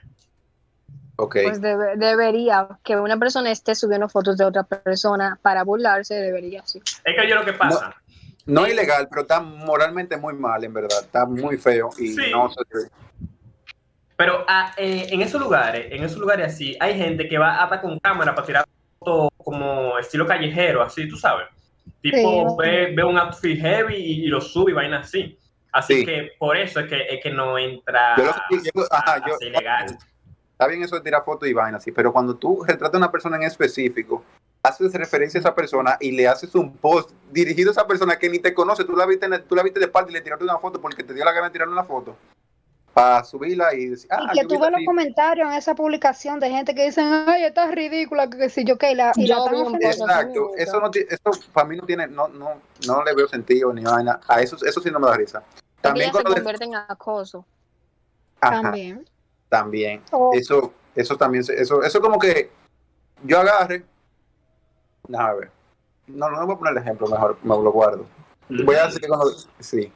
Ok. 1.17 1.37
Pues 1.43 1.61
debe- 1.61 1.95
debería, 1.95 2.67
que 2.83 2.95
una 2.97 3.17
persona 3.17 3.49
esté 3.51 3.73
subiendo 3.73 4.09
fotos 4.09 4.37
de 4.37 4.45
otra 4.45 4.63
persona 4.63 5.39
para 5.41 5.63
burlarse, 5.63 6.13
debería, 6.15 6.61
sí. 6.65 6.81
Es 7.03 7.15
que 7.15 7.27
yo 7.29 7.35
lo 7.35 7.45
que 7.45 7.53
pasa. 7.53 7.95
No 8.45 8.65
es 8.65 8.73
ilegal, 8.73 9.07
pero 9.09 9.21
está 9.23 9.39
moralmente 9.39 10.17
muy 10.17 10.33
mal, 10.35 10.63
en 10.63 10.73
verdad. 10.73 10.99
Está 11.01 11.25
muy 11.25 11.57
feo 11.57 11.89
y 11.97 12.09
Sí. 12.09 12.31
no 12.31 12.49
se 12.51 12.61
debe. 12.69 12.89
Pero 14.17 14.45
ah, 14.47 14.73
eh, 14.77 15.07
en 15.09 15.21
esos 15.21 15.41
lugares, 15.41 15.87
en 15.91 16.03
esos 16.03 16.17
lugares 16.19 16.53
así, 16.53 16.77
hay 16.79 16.95
gente 16.97 17.27
que 17.27 17.37
va 17.37 17.61
hasta 17.63 17.81
con 17.81 17.97
cámara 17.99 18.33
para 18.35 18.45
tirar 18.47 18.65
fotos 18.99 19.29
como 19.37 19.97
estilo 19.99 20.25
callejero, 20.25 20.81
así, 20.83 21.07
tú 21.09 21.17
sabes. 21.17 21.47
Tipo, 22.01 22.49
Sí. 22.49 22.55
ve, 22.59 22.93
ve 22.95 23.03
un 23.03 23.17
outfit 23.17 23.59
heavy 23.59 23.95
y, 23.95 24.23
y 24.25 24.27
lo 24.27 24.41
sube 24.41 24.71
y 24.71 24.73
vaina 24.75 24.99
así. 24.99 25.37
Así 25.71 25.95
Sí. 25.99 26.05
que 26.05 26.31
por 26.39 26.55
eso 26.55 26.79
es 26.79 26.87
que, 26.87 27.01
es 27.09 27.21
que 27.21 27.31
no 27.31 27.57
entra 27.57 28.15
Yo 28.17 28.25
lo 28.25 28.33
sé, 28.33 28.71
yo- 28.73 28.83
a- 28.91 29.21
ilegal. 29.41 29.97
Está 30.51 30.67
bien 30.67 30.83
eso 30.83 30.95
de 30.95 31.01
tirar 31.01 31.23
fotos 31.25 31.49
y 31.49 31.53
vainas, 31.53 31.83
sí, 31.83 31.91
pero 31.91 32.13
cuando 32.13 32.35
tú 32.35 32.63
retratas 32.65 32.93
a 32.95 32.97
una 32.97 33.11
persona 33.11 33.35
en 33.35 33.43
específico, 33.43 34.23
haces 34.63 34.93
referencia 34.93 35.37
a 35.37 35.41
esa 35.41 35.53
persona 35.53 35.97
y 35.99 36.11
le 36.11 36.27
haces 36.27 36.55
un 36.55 36.75
post 36.77 37.11
dirigido 37.31 37.71
a 37.71 37.73
esa 37.73 37.85
persona 37.85 38.17
que 38.17 38.29
ni 38.29 38.39
te 38.39 38.53
conoce, 38.53 38.85
tú 38.85 38.95
la 38.95 39.05
viste, 39.05 39.25
en 39.25 39.33
el- 39.33 39.43
tú 39.43 39.53
la 39.55 39.63
viste 39.63 39.79
de 39.81 39.89
parte 39.89 40.11
y 40.11 40.13
le 40.13 40.21
tiraste 40.21 40.45
una 40.45 40.57
foto 40.57 40.79
porque 40.79 41.03
te 41.03 41.13
dio 41.13 41.25
la 41.25 41.33
gana 41.33 41.47
de 41.47 41.51
tirar 41.51 41.67
una 41.67 41.83
foto 41.83 42.15
para 42.95 43.25
subirla 43.25 43.73
y 43.73 43.87
decir, 43.87 44.09
ah, 44.09 44.31
y 44.33 44.47
que 44.47 44.57
ves 44.57 44.71
los 44.71 44.79
comentarios 44.85 45.49
en 45.49 45.53
esa 45.55 45.75
publicación 45.75 46.39
de 46.39 46.49
gente 46.49 46.73
que 46.73 46.85
dicen, 46.85 47.03
ay, 47.27 47.43
esta 47.43 47.65
es 47.65 47.75
ridícula, 47.75 48.29
que 48.29 48.47
si 48.49 48.63
yo, 48.63 48.77
que 48.77 48.93
y 48.93 48.95
la, 48.95 49.11
y 49.17 49.27
la 49.27 49.35
Yo 49.35 49.77
Exacto, 49.81 50.51
Eso 50.55 50.79
no 50.79 50.89
eso 50.93 51.31
para 51.51 51.67
mí 51.67 51.75
no 51.75 51.85
tiene, 51.85 52.07
no, 52.07 52.29
no, 52.29 52.61
no 52.87 53.03
le 53.03 53.13
veo 53.13 53.27
sentido 53.27 53.73
ni 53.73 53.83
vaina, 53.83 54.21
a 54.29 54.39
eso, 54.39 54.55
eso 54.65 54.79
sí 54.79 54.89
no 54.91 55.01
me 55.01 55.07
da 55.07 55.17
risa. 55.17 55.43
También 55.81 56.13
se 56.13 56.19
de- 56.19 56.23
convierte 56.23 56.63
en 56.63 56.75
acoso. 56.75 57.45
ajá, 58.39 58.61
También. 58.61 59.05
también. 59.49 60.01
O- 60.13 60.31
Eso, 60.33 60.71
eso 60.95 61.17
también, 61.17 61.43
eso, 61.49 61.83
eso 61.83 61.99
como 61.99 62.17
que 62.17 62.49
yo 63.25 63.41
agarre, 63.41 63.83
a 65.13 65.33
ver, 65.33 65.51
no, 66.07 66.29
no 66.29 66.45
voy 66.45 66.55
a 66.55 66.59
poner 66.59 66.77
el 66.77 66.81
ejemplo, 66.81 67.07
mejor 67.07 67.37
me 67.43 67.49
lo 67.49 67.71
guardo. 67.73 68.05
Voy 68.47 68.75
a 68.77 68.89
seguir 68.89 69.09
con 69.09 69.19
lo, 69.19 69.25
sí. 69.59 69.91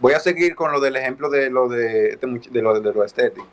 Voy 0.00 0.12
a 0.12 0.20
seguir 0.20 0.54
con 0.54 0.72
lo 0.72 0.80
del 0.80 0.96
ejemplo 0.96 1.30
de 1.30 1.50
lo 1.50 1.68
de, 1.68 2.10
este 2.10 2.26
de 2.26 2.62
lo 2.62 2.78
de 2.78 2.92
lo 2.92 3.04
estético. 3.04 3.46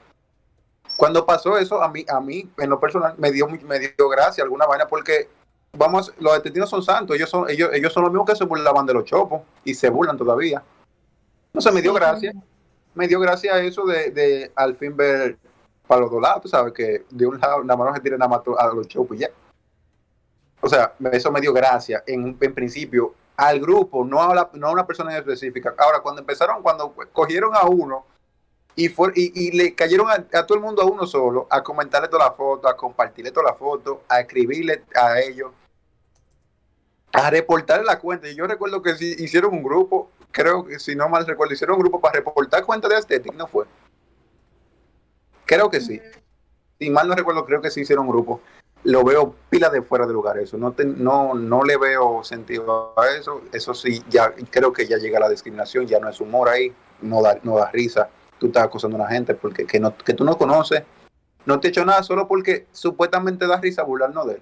Cuando 0.97 1.25
pasó 1.25 1.57
eso, 1.57 1.81
a 1.81 1.89
mí, 1.89 2.05
a 2.07 2.19
mí, 2.19 2.49
en 2.57 2.69
lo 2.69 2.79
personal, 2.79 3.15
me 3.17 3.31
dio, 3.31 3.47
me 3.47 3.79
dio 3.79 4.09
gracia 4.09 4.43
alguna 4.43 4.67
vaina 4.67 4.87
porque, 4.87 5.27
vamos, 5.77 6.13
los 6.19 6.33
argentinos 6.33 6.69
son 6.69 6.83
santos, 6.83 7.15
ellos 7.15 7.29
son, 7.29 7.49
ellos, 7.49 7.69
ellos 7.73 7.91
son 7.91 8.03
los 8.03 8.11
mismos 8.11 8.29
que 8.29 8.35
se 8.35 8.45
burlaban 8.45 8.85
de 8.85 8.93
los 8.93 9.05
chopos 9.05 9.41
y 9.63 9.73
se 9.73 9.89
burlan 9.89 10.17
todavía. 10.17 10.61
No 11.51 11.61
sé, 11.61 11.71
me 11.71 11.81
dio 11.81 11.93
gracia 11.93 12.33
me 12.95 13.07
dio 13.07 13.19
gracia 13.19 13.59
eso 13.59 13.85
de, 13.85 14.11
de 14.11 14.51
al 14.55 14.75
fin 14.75 14.95
ver 14.95 15.37
para 15.87 16.01
los 16.01 16.11
dos 16.11 16.21
lados, 16.21 16.41
tú 16.43 16.47
sabes, 16.47 16.73
que 16.73 17.05
de 17.09 17.25
un 17.25 17.39
lado 17.39 17.63
nada 17.63 17.77
más 17.77 17.95
se 17.95 18.01
tiran 18.01 18.19
más 18.19 18.41
a 18.57 18.67
los 18.67 18.87
chopos 18.87 19.17
y 19.17 19.21
ya. 19.21 19.29
O 20.61 20.69
sea, 20.69 20.93
eso 21.11 21.31
me 21.31 21.41
dio 21.41 21.51
gracia 21.51 22.03
en, 22.07 22.37
en 22.39 22.53
principio 22.53 23.13
al 23.35 23.59
grupo, 23.59 24.05
no 24.05 24.21
a, 24.21 24.35
la- 24.35 24.49
no 24.53 24.67
a 24.67 24.71
una 24.71 24.85
persona 24.85 25.11
en 25.11 25.17
específica. 25.17 25.73
Ahora, 25.77 25.99
cuando 26.01 26.21
empezaron, 26.21 26.61
cuando 26.61 26.93
cogieron 27.11 27.55
a 27.55 27.65
uno 27.65 28.05
y, 28.75 28.89
fue, 28.89 29.11
y, 29.15 29.47
y 29.47 29.51
le 29.51 29.73
cayeron 29.75 30.09
a, 30.09 30.13
a 30.13 30.45
todo 30.45 30.55
el 30.55 30.63
mundo 30.63 30.81
a 30.81 30.85
uno 30.85 31.05
solo, 31.07 31.47
a 31.49 31.61
comentarle 31.63 32.07
toda 32.07 32.25
la 32.25 32.31
foto, 32.33 32.67
a 32.67 32.75
compartirle 32.77 33.31
toda 33.31 33.47
la 33.51 33.55
foto, 33.55 34.03
a 34.09 34.19
escribirle 34.19 34.83
a 34.95 35.19
ellos, 35.19 35.51
a 37.11 37.29
reportarle 37.29 37.85
la 37.85 37.99
cuenta. 37.99 38.29
Y 38.29 38.35
yo 38.35 38.45
recuerdo 38.47 38.81
que 38.81 38.95
sí, 38.95 39.15
hicieron 39.19 39.53
un 39.53 39.63
grupo, 39.63 40.09
creo 40.31 40.65
que 40.65 40.79
si 40.79 40.95
no 40.95 41.09
mal 41.09 41.25
recuerdo, 41.25 41.53
hicieron 41.53 41.75
un 41.75 41.81
grupo 41.81 41.99
para 42.01 42.15
reportar 42.15 42.65
cuenta 42.65 42.87
de 42.87 42.95
Aesthetic, 42.95 43.33
¿no 43.33 43.47
fue? 43.47 43.65
Creo 45.45 45.69
que 45.69 45.81
sí. 45.81 46.01
Si 46.79 46.89
mal 46.89 47.07
no 47.07 47.15
recuerdo, 47.15 47.45
creo 47.45 47.61
que 47.61 47.69
sí 47.69 47.81
hicieron 47.81 48.05
un 48.05 48.11
grupo. 48.11 48.41
Lo 48.85 49.03
veo 49.03 49.33
pila 49.49 49.69
de 49.69 49.81
fuera 49.81 50.05
de 50.05 50.13
lugar 50.13 50.37
eso. 50.37 50.57
No, 50.57 50.73
te- 50.73 50.83
no, 50.85 51.33
no 51.33 51.63
le 51.63 51.77
veo 51.77 52.23
sentido 52.23 52.93
a 52.99 53.07
eso. 53.17 53.41
Eso 53.53 53.73
sí, 53.73 54.01
ya 54.09 54.33
creo 54.49 54.73
que 54.73 54.85
ya 54.87 54.97
llega 54.97 55.19
la 55.19 55.29
discriminación, 55.29 55.87
ya 55.87 55.99
no 55.99 56.09
es 56.09 56.19
humor 56.19 56.49
ahí, 56.49 56.73
no 57.01 57.21
da, 57.21 57.39
no 57.43 57.55
da 57.57 57.71
risa. 57.71 58.09
Tú 58.39 58.47
estás 58.47 58.63
acosando 58.63 58.97
a 58.97 59.01
una 59.01 59.09
gente 59.09 59.35
porque 59.35 59.65
que, 59.65 59.79
no, 59.79 59.95
que 59.95 60.13
tú 60.13 60.25
no 60.25 60.37
conoces, 60.37 60.83
no 61.45 61.59
te 61.59 61.67
he 61.67 61.69
hecho 61.69 61.85
nada 61.85 62.03
solo 62.03 62.27
porque 62.27 62.67
supuestamente 62.73 63.47
da 63.47 63.57
risa 63.61 63.83
burlarnos 63.83 64.27
de 64.27 64.33
él. 64.33 64.41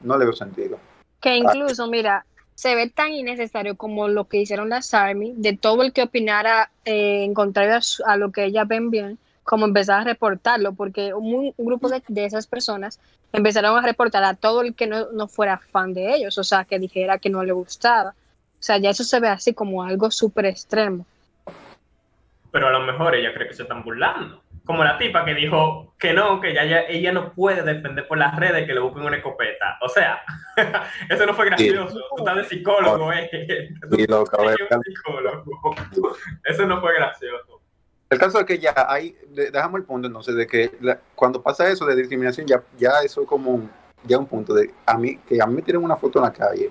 No 0.00 0.18
le 0.18 0.24
veo 0.24 0.34
sentido. 0.34 0.78
Que 1.20 1.36
incluso, 1.36 1.86
mira, 1.88 2.24
se 2.56 2.74
ve 2.74 2.90
tan 2.90 3.12
innecesario 3.12 3.76
como 3.76 4.08
lo 4.08 4.24
que 4.24 4.38
hicieron 4.38 4.68
las 4.68 4.92
Army, 4.94 5.34
de 5.36 5.56
todo 5.56 5.82
el 5.82 5.92
que 5.92 6.02
opinara 6.02 6.70
eh, 6.84 7.22
en 7.22 7.32
contrario 7.34 7.76
a, 7.76 7.80
su- 7.80 8.04
a 8.04 8.16
lo 8.16 8.32
que 8.32 8.44
ellas 8.44 8.66
ven 8.66 8.90
bien, 8.90 9.18
como 9.44 9.64
empezar 9.66 10.00
a 10.00 10.04
reportarlo, 10.04 10.72
porque 10.74 11.14
un, 11.14 11.52
un 11.56 11.66
grupo 11.66 11.88
de, 11.88 12.02
de 12.08 12.24
esas 12.24 12.46
personas 12.46 13.00
empezaron 13.32 13.76
a 13.78 13.82
reportar 13.86 14.24
a 14.24 14.34
todo 14.34 14.62
el 14.62 14.74
que 14.74 14.86
no, 14.86 15.10
no 15.12 15.28
fuera 15.28 15.58
fan 15.58 15.92
de 15.94 16.14
ellos, 16.14 16.36
o 16.38 16.44
sea, 16.44 16.64
que 16.64 16.78
dijera 16.78 17.18
que 17.18 17.30
no 17.30 17.42
le 17.44 17.52
gustaba. 17.52 18.10
O 18.10 18.62
sea, 18.62 18.78
ya 18.78 18.90
eso 18.90 19.04
se 19.04 19.20
ve 19.20 19.28
así 19.28 19.54
como 19.54 19.82
algo 19.84 20.10
súper 20.10 20.46
extremo. 20.46 21.06
Pero 22.50 22.68
a 22.68 22.70
lo 22.72 22.80
mejor 22.80 23.14
ella 23.14 23.32
cree 23.34 23.46
que 23.48 23.54
se 23.54 23.62
están 23.62 23.84
burlando. 23.84 24.42
Como 24.64 24.82
la 24.84 24.98
tipa 24.98 25.24
que 25.24 25.34
dijo 25.34 25.94
que 25.98 26.12
no, 26.12 26.40
que 26.40 26.52
ya, 26.54 26.64
ya- 26.64 26.82
ella 26.88 27.12
no 27.12 27.32
puede 27.32 27.62
defender 27.62 28.06
por 28.08 28.18
las 28.18 28.34
redes 28.36 28.66
que 28.66 28.74
le 28.74 28.80
busquen 28.80 29.04
una 29.04 29.16
escopeta. 29.16 29.78
O 29.82 29.88
sea, 29.88 30.20
eso 31.08 31.24
no 31.26 31.34
fue 31.34 31.46
gracioso. 31.46 31.94
Tú 32.16 32.18
estás 32.18 32.36
de 32.36 32.44
psicólogo, 32.44 33.12
eh. 33.12 33.30
Tú 33.88 33.96
psicólogo. 34.84 35.74
Eso 36.44 36.66
no 36.66 36.80
fue 36.80 36.94
gracioso. 36.94 37.57
El 38.10 38.18
caso 38.18 38.38
es 38.40 38.46
que 38.46 38.58
ya 38.58 38.72
hay, 38.88 39.16
de- 39.34 39.50
dejamos 39.50 39.80
el 39.80 39.84
punto 39.86 40.06
entonces 40.06 40.34
de 40.34 40.46
que 40.46 40.70
cuando 41.14 41.42
pasa 41.42 41.68
eso 41.68 41.84
de 41.84 41.94
discriminación, 41.94 42.46
ya, 42.46 42.62
ya 42.78 43.00
eso 43.04 43.20
es 43.22 43.28
como 43.28 43.50
un, 43.50 43.70
ya 44.04 44.18
un 44.18 44.26
punto 44.26 44.54
de 44.54 44.72
a 44.86 44.96
mí, 44.96 45.18
que 45.26 45.40
a 45.42 45.46
mí 45.46 45.54
me 45.54 45.62
tiren 45.62 45.84
una 45.84 45.96
foto 45.96 46.18
en 46.18 46.24
la 46.24 46.32
calle 46.32 46.70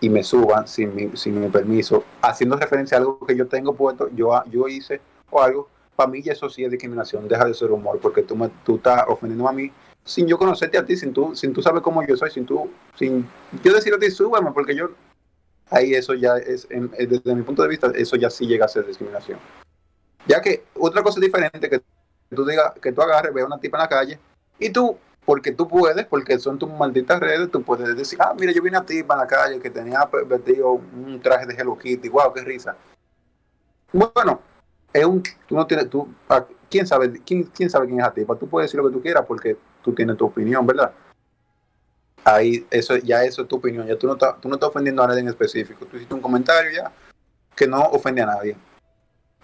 y 0.00 0.08
me 0.10 0.22
suban 0.22 0.68
sin 0.68 0.94
mi, 0.94 1.16
sin 1.16 1.40
mi 1.40 1.48
permiso, 1.48 2.04
haciendo 2.20 2.56
referencia 2.56 2.98
a 2.98 3.00
algo 3.00 3.18
que 3.26 3.34
yo 3.34 3.46
tengo 3.48 3.74
puesto, 3.74 4.10
yo, 4.14 4.42
yo 4.50 4.68
hice 4.68 5.00
o 5.30 5.40
algo, 5.42 5.68
para 5.96 6.10
mí 6.10 6.22
ya 6.22 6.32
eso 6.32 6.50
sí 6.50 6.62
es 6.64 6.70
discriminación, 6.70 7.26
deja 7.26 7.44
de 7.46 7.54
ser 7.54 7.70
humor, 7.70 7.98
porque 8.00 8.22
tú, 8.22 8.36
me, 8.36 8.50
tú 8.64 8.76
estás 8.76 9.04
ofendiendo 9.08 9.48
a 9.48 9.52
mí 9.52 9.72
sin 10.04 10.26
yo 10.26 10.36
conocerte 10.38 10.76
a 10.76 10.84
ti, 10.84 10.96
sin 10.96 11.12
tú, 11.12 11.34
sin 11.34 11.52
tú 11.54 11.62
saber 11.62 11.80
cómo 11.82 12.06
yo 12.06 12.16
soy, 12.16 12.30
sin 12.30 12.44
tú, 12.44 12.70
sin 12.96 13.26
yo 13.62 13.72
decirle 13.72 13.96
a 13.96 14.00
ti, 14.00 14.10
súbame, 14.10 14.50
porque 14.52 14.74
yo, 14.74 14.90
ahí 15.70 15.94
eso 15.94 16.14
ya 16.14 16.36
es, 16.36 16.66
desde 16.68 17.34
mi 17.34 17.42
punto 17.42 17.62
de 17.62 17.68
vista, 17.68 17.90
eso 17.94 18.16
ya 18.16 18.28
sí 18.28 18.46
llega 18.46 18.64
a 18.66 18.68
ser 18.68 18.86
discriminación. 18.86 19.38
Ya 20.30 20.40
que 20.40 20.62
otra 20.78 21.02
cosa 21.02 21.18
diferente 21.18 21.68
que 21.68 21.82
tú 22.32 22.44
digas, 22.46 22.74
que 22.80 22.92
tú 22.92 23.02
agarres, 23.02 23.34
veas 23.34 23.48
una 23.48 23.58
tipa 23.58 23.78
en 23.78 23.82
la 23.82 23.88
calle 23.88 24.20
y 24.60 24.70
tú, 24.70 24.96
porque 25.24 25.50
tú 25.50 25.66
puedes, 25.66 26.06
porque 26.06 26.38
son 26.38 26.56
tus 26.56 26.70
malditas 26.70 27.18
redes, 27.18 27.50
tú 27.50 27.64
puedes 27.64 27.96
decir, 27.96 28.16
ah, 28.22 28.32
mira, 28.38 28.52
yo 28.52 28.62
vi 28.62 28.68
una 28.68 28.86
tipa 28.86 29.14
en 29.14 29.20
la 29.20 29.26
calle 29.26 29.58
que 29.58 29.70
tenía 29.70 30.08
pues, 30.08 30.28
vestido 30.28 30.70
un 30.70 31.20
traje 31.20 31.46
de 31.46 31.54
Hello 31.54 31.76
Kitty, 31.76 32.08
wow, 32.08 32.32
qué 32.32 32.42
risa. 32.42 32.76
Bueno, 33.92 34.40
es 34.92 35.04
un, 35.04 35.20
tú 35.48 35.56
no 35.56 35.66
tienes, 35.66 35.90
tú, 35.90 36.06
ah, 36.28 36.46
¿quién 36.70 36.86
sabe, 36.86 37.20
quién, 37.26 37.42
quién 37.46 37.68
sabe 37.68 37.86
quién 37.86 37.98
es 37.98 38.06
la 38.06 38.14
tipa? 38.14 38.36
Tú 38.36 38.48
puedes 38.48 38.70
decir 38.70 38.80
lo 38.80 38.88
que 38.88 38.94
tú 38.94 39.02
quieras 39.02 39.24
porque 39.26 39.56
tú 39.82 39.92
tienes 39.92 40.16
tu 40.16 40.26
opinión, 40.26 40.64
¿verdad? 40.64 40.92
Ahí, 42.22 42.64
eso, 42.70 42.96
ya 42.98 43.24
eso 43.24 43.42
es 43.42 43.48
tu 43.48 43.56
opinión, 43.56 43.84
ya 43.84 43.98
tú 43.98 44.06
no, 44.06 44.12
estás, 44.12 44.40
tú 44.40 44.48
no 44.48 44.54
estás 44.54 44.68
ofendiendo 44.68 45.02
a 45.02 45.08
nadie 45.08 45.22
en 45.22 45.28
específico, 45.28 45.86
tú 45.86 45.96
hiciste 45.96 46.14
un 46.14 46.20
comentario 46.20 46.70
ya 46.70 46.92
que 47.56 47.66
no 47.66 47.80
ofende 47.80 48.22
a 48.22 48.26
nadie 48.26 48.56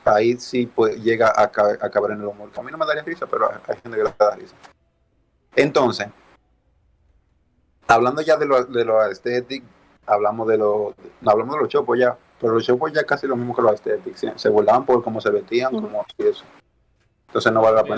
ahí 0.07 0.37
sí 0.39 0.67
pues, 0.67 1.03
llega 1.03 1.33
a, 1.35 1.51
ca- 1.51 1.79
a 1.81 1.91
caber 1.91 2.13
en 2.13 2.21
el 2.21 2.27
humor. 2.27 2.51
A 2.57 2.63
mí 2.63 2.71
no 2.71 2.79
me 2.79 2.87
daría 2.87 3.03
risa, 3.03 3.27
pero 3.27 3.51
hay 3.51 3.77
gente 3.83 3.97
que 3.99 4.05
le 4.05 4.15
da 4.19 4.35
risa. 4.37 4.55
Entonces, 5.55 6.09
hablando 7.89 8.23
ya 8.23 8.37
de 8.37 8.47
lo, 8.47 8.65
de 8.65 8.85
lo 8.85 9.01
aesthetic, 9.01 9.65
hablamos 10.07 10.47
de 10.49 10.59
lo, 10.59 10.95
no, 11.21 11.31
hablamos 11.31 11.55
de 11.57 11.61
los 11.63 11.69
chopos 11.69 11.99
ya, 11.99 12.17
pero 12.41 12.55
los 12.55 12.65
chopos 12.65 12.93
ya 12.93 13.05
casi 13.05 13.27
lo 13.27 13.37
mismo 13.37 13.55
que 13.55 13.63
los 13.63 13.73
aesthetic, 13.73 14.17
se, 14.17 14.39
se 14.39 14.49
burlaban 14.49 14.85
por 14.85 15.03
cómo 15.03 15.21
se 15.21 15.31
vestían, 15.31 15.73
como 15.73 16.05
y 16.19 16.27
eso. 16.27 16.45
Entonces 17.29 17.53
no 17.53 17.61
vale 17.63 17.77
la 17.77 17.83
pena. 17.85 17.97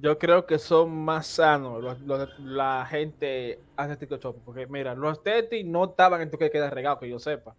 Yo 0.00 0.16
creo 0.18 0.46
que 0.46 0.58
son 0.60 0.94
más 1.04 1.26
sanos 1.26 1.82
los- 1.82 2.00
los- 2.02 2.38
la 2.38 2.86
gente 2.88 3.58
estético 3.76 4.16
chopo. 4.18 4.40
Porque 4.44 4.66
mira, 4.68 4.94
los 4.94 5.22
tetis 5.24 5.64
no 5.66 5.86
estaban 5.86 6.20
en 6.20 6.30
tu 6.30 6.38
que 6.38 6.50
queda 6.50 6.70
regado, 6.70 7.00
que 7.00 7.08
yo 7.08 7.18
sepa. 7.18 7.56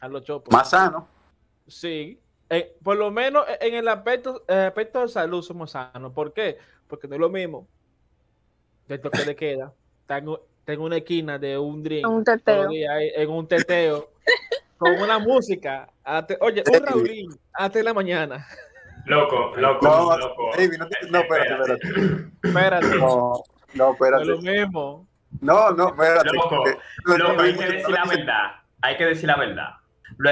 A 0.00 0.08
los 0.08 0.22
chopos. 0.24 0.52
Más 0.52 0.70
sano, 0.70 1.06
Sí. 1.66 2.18
Eh, 2.50 2.76
por 2.82 2.96
lo 2.96 3.10
menos 3.10 3.44
en 3.60 3.74
el 3.74 3.88
aspecto, 3.88 4.42
eh, 4.48 4.54
aspecto 4.68 5.02
de 5.02 5.08
salud 5.08 5.42
somos 5.42 5.72
sanos. 5.72 6.12
¿Por 6.12 6.32
qué? 6.32 6.56
Porque 6.86 7.06
no 7.08 7.14
es 7.14 7.20
lo 7.20 7.28
mismo. 7.28 7.66
De 8.86 8.98
toque 8.98 9.22
de 9.24 9.36
queda. 9.36 9.72
Tengo, 10.06 10.46
tengo 10.64 10.84
una 10.84 10.96
esquina 10.96 11.38
de 11.38 11.58
un 11.58 11.82
drink. 11.82 12.08
Un 12.08 12.24
teteo. 12.24 12.68
en 12.72 13.30
un 13.30 13.46
teteo. 13.46 14.10
con 14.78 14.92
una 15.00 15.18
música. 15.18 15.88
hasta- 16.04 16.36
oye, 16.40 16.62
un 16.72 16.86
Raulín 16.86 17.30
hasta 17.52 17.82
la 17.82 17.92
mañana. 17.92 18.46
Loco, 19.06 19.54
loco, 19.56 19.86
No, 19.86 20.16
loco. 20.16 20.50
Baby, 20.56 20.76
no, 20.78 20.88
te- 20.88 21.10
no, 21.10 21.18
espérate, 21.20 21.52
espérate. 21.54 22.30
Espérate. 22.44 22.86
No, 22.98 22.98
no, 22.98 23.42
No 23.74 23.74
es 23.74 23.76
lo 23.78 23.92
espérate. 23.92 24.36
mismo. 24.64 25.06
No, 25.40 25.70
no, 25.72 25.88
espérate. 25.88 26.30
Loco, 26.34 26.64
hay 27.42 27.56
que 27.56 27.66
decir 27.66 27.90
la 27.90 28.04
verdad. 28.04 28.52
hay 28.82 28.96
que 28.96 29.04
decir 29.06 29.26
la 29.28 29.36
verdad. 29.36 29.68